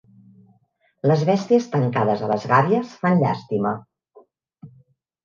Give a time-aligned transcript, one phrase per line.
[1.11, 3.75] Les besties tancades a les gàbies fan llàstima.